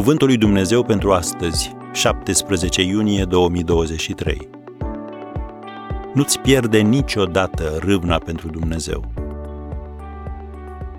Cuvântul 0.00 0.26
lui 0.26 0.36
Dumnezeu 0.36 0.82
pentru 0.82 1.12
astăzi, 1.12 1.76
17 1.92 2.82
iunie 2.82 3.24
2023. 3.24 4.48
Nu-ți 6.14 6.38
pierde 6.38 6.78
niciodată 6.78 7.78
râvna 7.78 8.18
pentru 8.18 8.48
Dumnezeu. 8.48 9.12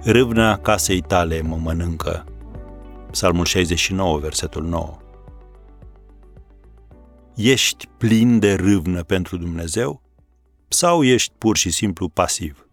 Râvna 0.03 0.57
casei 0.57 1.01
tale 1.01 1.41
mă 1.41 1.55
mănâncă. 1.55 2.25
Psalmul 3.11 3.45
69, 3.45 4.19
versetul 4.19 4.63
9. 4.63 4.97
Ești 7.35 7.87
plin 7.97 8.39
de 8.39 8.53
râvnă 8.53 9.03
pentru 9.03 9.37
Dumnezeu 9.37 10.01
sau 10.67 11.03
ești 11.03 11.33
pur 11.37 11.57
și 11.57 11.69
simplu 11.69 12.09
pasiv? 12.09 12.67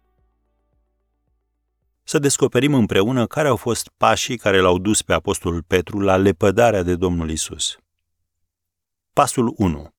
Să 2.09 2.19
descoperim 2.19 2.75
împreună 2.75 3.27
care 3.27 3.49
au 3.49 3.57
fost 3.57 3.91
pașii 3.97 4.37
care 4.37 4.61
l-au 4.61 4.79
dus 4.79 5.03
pe 5.03 5.13
Apostolul 5.13 5.63
Petru 5.63 6.01
la 6.01 6.17
lepădarea 6.17 6.83
de 6.83 6.97
Domnul 6.97 7.31
Isus. 7.31 7.79
Pasul 9.13 9.55
1. 9.57 9.95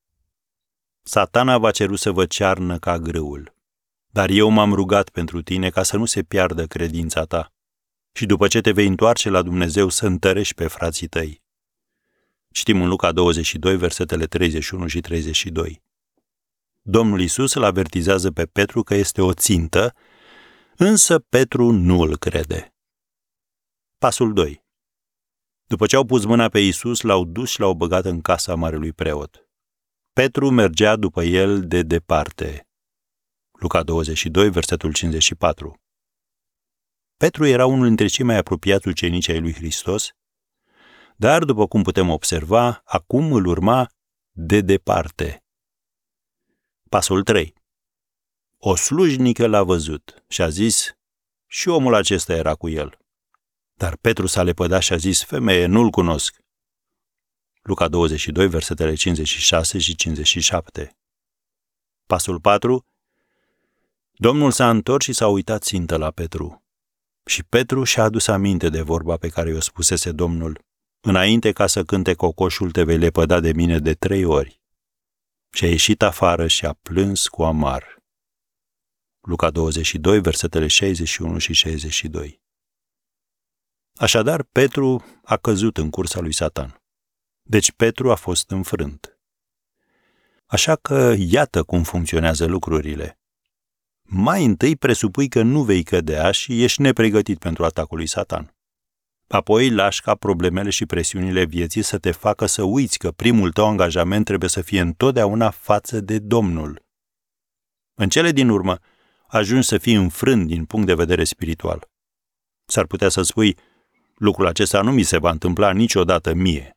Satana 1.02 1.58
va 1.58 1.70
ceru 1.70 1.96
să 1.96 2.10
vă 2.10 2.26
cearnă 2.26 2.78
ca 2.78 2.98
grâul, 2.98 3.54
dar 4.06 4.30
eu 4.30 4.48
m-am 4.48 4.72
rugat 4.72 5.08
pentru 5.08 5.42
tine 5.42 5.70
ca 5.70 5.82
să 5.82 5.96
nu 5.96 6.04
se 6.04 6.22
piardă 6.22 6.66
credința 6.66 7.24
ta 7.24 7.52
și 8.12 8.26
după 8.26 8.48
ce 8.48 8.60
te 8.60 8.72
vei 8.72 8.86
întoarce 8.86 9.28
la 9.28 9.42
Dumnezeu 9.42 9.88
să 9.88 10.06
întărești 10.06 10.54
pe 10.54 10.66
frații 10.66 11.06
tăi. 11.06 11.42
Citim 12.52 12.82
în 12.82 12.88
Luca 12.88 13.12
22, 13.12 13.76
versetele 13.76 14.26
31 14.26 14.86
și 14.86 15.00
32. 15.00 15.82
Domnul 16.82 17.20
Isus 17.20 17.54
îl 17.54 17.64
avertizează 17.64 18.30
pe 18.30 18.46
Petru 18.46 18.82
că 18.82 18.94
este 18.94 19.22
o 19.22 19.32
țintă 19.32 19.94
Însă 20.82 21.18
Petru 21.18 21.70
nu 21.70 22.00
îl 22.00 22.16
crede. 22.16 22.74
Pasul 23.98 24.32
2. 24.32 24.64
După 25.66 25.86
ce 25.86 25.96
au 25.96 26.04
pus 26.04 26.24
mâna 26.24 26.48
pe 26.48 26.58
Isus, 26.58 27.00
l-au 27.00 27.24
dus 27.24 27.50
și 27.50 27.60
l-au 27.60 27.74
băgat 27.74 28.04
în 28.04 28.20
casa 28.20 28.54
marelui 28.54 28.92
preot. 28.92 29.48
Petru 30.12 30.50
mergea 30.50 30.96
după 30.96 31.22
el 31.22 31.66
de 31.66 31.82
departe. 31.82 32.68
Luca 33.52 33.82
22, 33.82 34.50
versetul 34.50 34.92
54. 34.92 35.80
Petru 37.16 37.46
era 37.46 37.66
unul 37.66 37.86
dintre 37.86 38.06
cei 38.06 38.24
mai 38.24 38.36
apropiați 38.36 38.88
ucenici 38.88 39.28
ai 39.28 39.40
lui 39.40 39.54
Hristos, 39.54 40.10
dar, 41.16 41.44
după 41.44 41.66
cum 41.66 41.82
putem 41.82 42.10
observa, 42.10 42.80
acum 42.84 43.32
îl 43.32 43.46
urma 43.46 43.90
de 44.30 44.60
departe. 44.60 45.44
Pasul 46.88 47.22
3. 47.22 47.58
O 48.62 48.74
slujnică 48.74 49.46
l-a 49.46 49.62
văzut 49.62 50.24
și 50.28 50.42
a 50.42 50.48
zis, 50.48 50.96
și 51.46 51.68
omul 51.68 51.94
acesta 51.94 52.32
era 52.32 52.54
cu 52.54 52.68
el. 52.68 52.98
Dar 53.74 53.96
Petru 53.96 54.26
s-a 54.26 54.42
lepădat 54.42 54.82
și 54.82 54.92
a 54.92 54.96
zis, 54.96 55.24
femeie, 55.24 55.66
nu-l 55.66 55.90
cunosc. 55.90 56.36
Luca 57.62 57.88
22, 57.88 58.48
versetele 58.48 58.94
56 58.94 59.78
și 59.78 59.94
57. 59.94 60.96
Pasul 62.06 62.40
4. 62.40 62.86
Domnul 64.12 64.50
s-a 64.50 64.70
întors 64.70 65.04
și 65.04 65.12
s-a 65.12 65.26
uitat 65.26 65.62
țintă 65.62 65.96
la 65.96 66.10
Petru. 66.10 66.64
Și 67.24 67.44
Petru 67.44 67.84
și-a 67.84 68.02
adus 68.02 68.26
aminte 68.26 68.68
de 68.68 68.80
vorba 68.82 69.16
pe 69.16 69.28
care 69.28 69.50
i-o 69.50 69.60
spusese 69.60 70.12
Domnul. 70.12 70.64
Înainte 71.00 71.52
ca 71.52 71.66
să 71.66 71.84
cânte 71.84 72.14
cocoșul, 72.14 72.70
te 72.70 72.82
vei 72.82 72.98
lepăda 72.98 73.40
de 73.40 73.52
mine 73.52 73.78
de 73.78 73.94
trei 73.94 74.24
ori. 74.24 74.60
Și 75.52 75.64
a 75.64 75.68
ieșit 75.68 76.02
afară 76.02 76.46
și 76.46 76.66
a 76.66 76.72
plâns 76.72 77.28
cu 77.28 77.42
amar. 77.42 77.99
Luca 79.20 79.50
22, 79.50 80.20
versetele 80.20 80.66
61 80.66 81.38
și 81.38 81.52
62. 81.52 82.40
Așadar, 83.96 84.42
Petru 84.42 85.04
a 85.24 85.36
căzut 85.36 85.76
în 85.76 85.90
cursa 85.90 86.20
lui 86.20 86.32
Satan. 86.32 86.82
Deci 87.42 87.72
Petru 87.72 88.10
a 88.10 88.14
fost 88.14 88.50
înfrânt. 88.50 89.18
Așa 90.46 90.76
că 90.76 91.14
iată 91.18 91.62
cum 91.62 91.82
funcționează 91.82 92.46
lucrurile. 92.46 93.18
Mai 94.02 94.44
întâi 94.44 94.76
presupui 94.76 95.28
că 95.28 95.42
nu 95.42 95.62
vei 95.62 95.82
cădea 95.82 96.30
și 96.30 96.62
ești 96.62 96.80
nepregătit 96.80 97.38
pentru 97.38 97.64
atacul 97.64 97.96
lui 97.96 98.06
Satan. 98.06 98.54
Apoi 99.28 99.70
lași 99.70 100.02
ca 100.02 100.14
problemele 100.14 100.70
și 100.70 100.86
presiunile 100.86 101.44
vieții 101.44 101.82
să 101.82 101.98
te 101.98 102.10
facă 102.10 102.46
să 102.46 102.62
uiți 102.62 102.98
că 102.98 103.10
primul 103.10 103.52
tău 103.52 103.66
angajament 103.66 104.24
trebuie 104.24 104.48
să 104.48 104.62
fie 104.62 104.80
întotdeauna 104.80 105.50
față 105.50 106.00
de 106.00 106.18
Domnul. 106.18 106.82
În 107.94 108.08
cele 108.08 108.32
din 108.32 108.48
urmă, 108.48 108.78
ajungi 109.30 109.66
să 109.66 109.78
fii 109.78 109.94
înfrânt 109.94 110.46
din 110.46 110.64
punct 110.64 110.86
de 110.86 110.94
vedere 110.94 111.24
spiritual. 111.24 111.88
S-ar 112.64 112.86
putea 112.86 113.08
să 113.08 113.22
spui, 113.22 113.56
lucrul 114.14 114.46
acesta 114.46 114.82
nu 114.82 114.92
mi 114.92 115.02
se 115.02 115.18
va 115.18 115.30
întâmpla 115.30 115.72
niciodată 115.72 116.34
mie. 116.34 116.76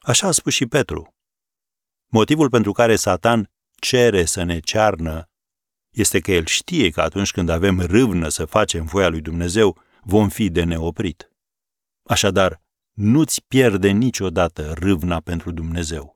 Așa 0.00 0.26
a 0.26 0.30
spus 0.30 0.52
și 0.52 0.66
Petru. 0.66 1.14
Motivul 2.06 2.50
pentru 2.50 2.72
care 2.72 2.96
Satan 2.96 3.50
cere 3.80 4.24
să 4.24 4.42
ne 4.42 4.58
cearnă 4.58 5.28
este 5.90 6.20
că 6.20 6.32
el 6.32 6.46
știe 6.46 6.90
că 6.90 7.00
atunci 7.00 7.30
când 7.30 7.48
avem 7.48 7.80
râvnă 7.80 8.28
să 8.28 8.44
facem 8.44 8.84
voia 8.84 9.08
lui 9.08 9.20
Dumnezeu, 9.20 9.78
vom 10.02 10.28
fi 10.28 10.50
de 10.50 10.64
neoprit. 10.64 11.30
Așadar, 12.02 12.62
nu-ți 12.92 13.44
pierde 13.48 13.90
niciodată 13.90 14.72
râvna 14.72 15.20
pentru 15.20 15.50
Dumnezeu. 15.50 16.15